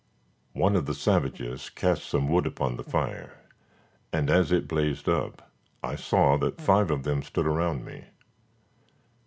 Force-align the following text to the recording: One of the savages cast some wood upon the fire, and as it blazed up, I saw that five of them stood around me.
One 0.53 0.75
of 0.75 0.87
the 0.87 0.95
savages 0.95 1.69
cast 1.69 2.05
some 2.05 2.27
wood 2.27 2.47
upon 2.47 2.75
the 2.75 2.83
fire, 2.83 3.37
and 4.11 4.31
as 4.31 4.51
it 4.51 4.67
blazed 4.67 5.07
up, 5.07 5.51
I 5.83 5.93
saw 5.95 6.37
that 6.39 6.59
five 6.59 6.89
of 6.89 7.03
them 7.03 7.21
stood 7.21 7.45
around 7.45 7.85
me. 7.85 8.05